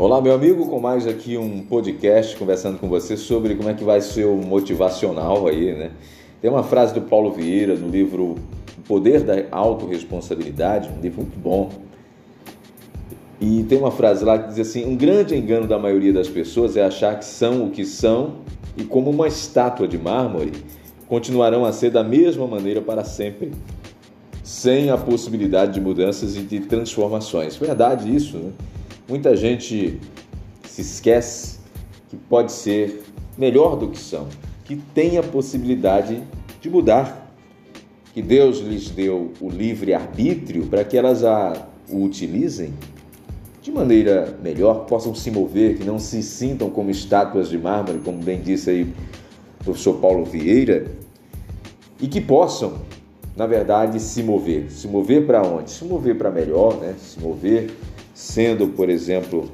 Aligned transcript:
Olá, 0.00 0.18
meu 0.18 0.32
amigo, 0.32 0.66
com 0.66 0.80
mais 0.80 1.06
aqui 1.06 1.36
um 1.36 1.60
podcast 1.60 2.34
conversando 2.34 2.78
com 2.78 2.88
você 2.88 3.18
sobre 3.18 3.54
como 3.54 3.68
é 3.68 3.74
que 3.74 3.84
vai 3.84 4.00
ser 4.00 4.24
o 4.24 4.34
motivacional 4.34 5.46
aí, 5.46 5.74
né? 5.74 5.90
Tem 6.40 6.50
uma 6.50 6.62
frase 6.62 6.94
do 6.94 7.02
Paulo 7.02 7.30
Vieira 7.30 7.74
no 7.74 7.86
livro 7.86 8.36
O 8.78 8.82
Poder 8.88 9.22
da 9.22 9.34
Autoresponsabilidade, 9.50 10.88
um 10.88 11.02
livro 11.02 11.20
muito 11.20 11.38
bom. 11.38 11.70
E 13.38 13.62
tem 13.64 13.76
uma 13.76 13.90
frase 13.90 14.24
lá 14.24 14.38
que 14.38 14.48
diz 14.48 14.58
assim: 14.60 14.86
Um 14.86 14.96
grande 14.96 15.36
engano 15.36 15.66
da 15.66 15.78
maioria 15.78 16.14
das 16.14 16.28
pessoas 16.28 16.78
é 16.78 16.82
achar 16.82 17.18
que 17.18 17.24
são 17.26 17.66
o 17.66 17.70
que 17.70 17.84
são 17.84 18.36
e, 18.78 18.84
como 18.84 19.10
uma 19.10 19.28
estátua 19.28 19.86
de 19.86 19.98
mármore, 19.98 20.52
continuarão 21.08 21.62
a 21.62 21.74
ser 21.74 21.90
da 21.90 22.02
mesma 22.02 22.46
maneira 22.46 22.80
para 22.80 23.04
sempre, 23.04 23.52
sem 24.42 24.88
a 24.88 24.96
possibilidade 24.96 25.74
de 25.74 25.80
mudanças 25.82 26.38
e 26.38 26.40
de 26.40 26.60
transformações. 26.60 27.54
Verdade, 27.54 28.16
isso, 28.16 28.38
né? 28.38 28.52
Muita 29.10 29.34
gente 29.34 29.98
se 30.68 30.82
esquece 30.82 31.58
que 32.08 32.16
pode 32.16 32.52
ser 32.52 33.02
melhor 33.36 33.74
do 33.74 33.88
que 33.88 33.98
são, 33.98 34.28
que 34.64 34.76
tem 34.76 35.18
a 35.18 35.22
possibilidade 35.24 36.22
de 36.60 36.70
mudar, 36.70 37.34
que 38.14 38.22
Deus 38.22 38.60
lhes 38.60 38.88
deu 38.88 39.32
o 39.40 39.50
livre 39.50 39.94
arbítrio 39.94 40.64
para 40.66 40.84
que 40.84 40.96
elas 40.96 41.24
a, 41.24 41.66
o 41.88 42.04
utilizem 42.04 42.72
de 43.60 43.72
maneira 43.72 44.38
melhor, 44.40 44.86
possam 44.86 45.12
se 45.12 45.28
mover, 45.28 45.78
que 45.78 45.82
não 45.82 45.98
se 45.98 46.22
sintam 46.22 46.70
como 46.70 46.88
estátuas 46.88 47.48
de 47.48 47.58
mármore, 47.58 47.98
como 48.04 48.18
bem 48.18 48.40
disse 48.40 48.70
aí 48.70 48.94
o 49.60 49.64
professor 49.64 49.94
Paulo 49.94 50.24
Vieira, 50.24 50.86
e 52.00 52.06
que 52.06 52.20
possam, 52.20 52.74
na 53.36 53.44
verdade, 53.44 53.98
se 53.98 54.22
mover. 54.22 54.70
Se 54.70 54.86
mover 54.86 55.26
para 55.26 55.42
onde? 55.42 55.72
Se 55.72 55.84
mover 55.84 56.16
para 56.16 56.30
melhor, 56.30 56.76
né? 56.76 56.94
Se 56.96 57.18
mover 57.18 57.72
sendo, 58.14 58.68
por 58.68 58.88
exemplo, 58.88 59.50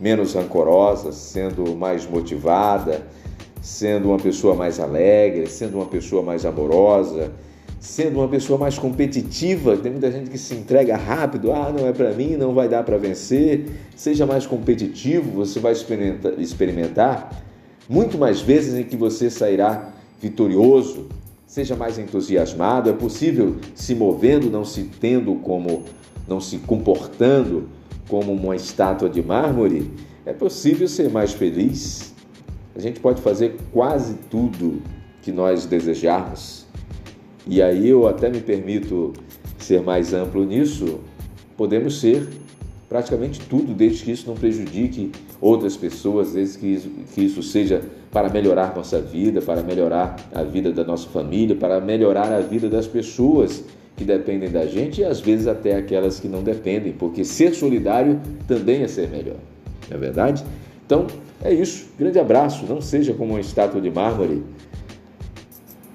menos 0.00 0.34
rancorosa, 0.34 1.12
sendo 1.12 1.76
mais 1.76 2.06
motivada, 2.06 3.06
sendo 3.60 4.08
uma 4.08 4.18
pessoa 4.18 4.54
mais 4.54 4.80
alegre, 4.80 5.46
sendo 5.46 5.76
uma 5.76 5.86
pessoa 5.86 6.22
mais 6.22 6.46
amorosa, 6.46 7.32
sendo 7.78 8.18
uma 8.18 8.28
pessoa 8.28 8.58
mais 8.58 8.78
competitiva. 8.78 9.76
Tem 9.76 9.92
muita 9.92 10.10
gente 10.10 10.30
que 10.30 10.38
se 10.38 10.54
entrega 10.54 10.96
rápido, 10.96 11.52
ah, 11.52 11.72
não 11.76 11.86
é 11.86 11.92
para 11.92 12.12
mim, 12.12 12.36
não 12.36 12.54
vai 12.54 12.68
dar 12.68 12.82
para 12.82 12.96
vencer. 12.96 13.66
Seja 13.94 14.24
mais 14.24 14.46
competitivo, 14.46 15.30
você 15.30 15.60
vai 15.60 15.72
experimentar, 15.72 16.38
experimentar 16.38 17.44
muito 17.88 18.16
mais 18.16 18.40
vezes 18.40 18.74
em 18.74 18.84
que 18.84 18.96
você 18.96 19.28
sairá 19.28 19.92
vitorioso. 20.20 21.08
Seja 21.46 21.74
mais 21.74 21.98
entusiasmado, 21.98 22.88
é 22.88 22.92
possível 22.92 23.56
se 23.74 23.92
movendo, 23.92 24.48
não 24.48 24.64
se 24.64 24.84
tendo 24.84 25.34
como, 25.36 25.82
não 26.28 26.40
se 26.40 26.58
comportando 26.58 27.68
como 28.10 28.32
uma 28.32 28.56
estátua 28.56 29.08
de 29.08 29.22
mármore, 29.22 29.90
é 30.26 30.32
possível 30.32 30.88
ser 30.88 31.08
mais 31.08 31.32
feliz. 31.32 32.12
A 32.74 32.80
gente 32.80 32.98
pode 32.98 33.22
fazer 33.22 33.56
quase 33.72 34.14
tudo 34.28 34.82
que 35.22 35.30
nós 35.30 35.64
desejarmos. 35.64 36.66
E 37.46 37.62
aí 37.62 37.88
eu 37.88 38.08
até 38.08 38.28
me 38.28 38.40
permito 38.40 39.12
ser 39.56 39.80
mais 39.80 40.12
amplo 40.12 40.44
nisso. 40.44 40.98
Podemos 41.56 42.00
ser 42.00 42.28
praticamente 42.88 43.40
tudo, 43.40 43.72
desde 43.72 44.04
que 44.04 44.10
isso 44.10 44.26
não 44.26 44.34
prejudique 44.34 45.12
outras 45.40 45.76
pessoas, 45.76 46.32
desde 46.32 46.58
que 46.58 46.66
isso, 46.66 46.90
que 47.14 47.22
isso 47.22 47.42
seja 47.42 47.82
para 48.10 48.28
melhorar 48.28 48.74
nossa 48.74 49.00
vida, 49.00 49.40
para 49.40 49.62
melhorar 49.62 50.16
a 50.34 50.42
vida 50.42 50.72
da 50.72 50.82
nossa 50.82 51.08
família, 51.08 51.54
para 51.54 51.80
melhorar 51.80 52.32
a 52.32 52.40
vida 52.40 52.68
das 52.68 52.88
pessoas 52.88 53.64
que 54.00 54.04
dependem 54.06 54.50
da 54.50 54.64
gente 54.64 55.02
e 55.02 55.04
às 55.04 55.20
vezes 55.20 55.46
até 55.46 55.76
aquelas 55.76 56.18
que 56.18 56.26
não 56.26 56.42
dependem, 56.42 56.90
porque 56.90 57.22
ser 57.22 57.54
solidário 57.54 58.18
também 58.48 58.82
é 58.82 58.88
ser 58.88 59.10
melhor, 59.10 59.36
não 59.90 59.96
é 59.98 60.00
verdade? 60.00 60.42
Então 60.86 61.06
é 61.44 61.52
isso. 61.52 61.88
Grande 61.98 62.18
abraço. 62.18 62.64
Não 62.66 62.80
seja 62.80 63.12
como 63.12 63.34
uma 63.34 63.40
estátua 63.40 63.78
de 63.78 63.90
mármore. 63.90 64.42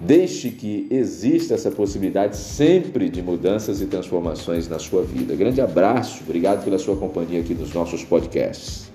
Deixe 0.00 0.50
que 0.50 0.86
exista 0.92 1.54
essa 1.54 1.72
possibilidade 1.72 2.36
sempre 2.36 3.08
de 3.08 3.20
mudanças 3.20 3.82
e 3.82 3.86
transformações 3.86 4.68
na 4.68 4.78
sua 4.78 5.02
vida. 5.02 5.34
Grande 5.34 5.60
abraço. 5.60 6.22
Obrigado 6.22 6.62
pela 6.62 6.78
sua 6.78 6.94
companhia 6.94 7.40
aqui 7.40 7.52
nos 7.52 7.74
nossos 7.74 8.04
podcasts. 8.04 8.88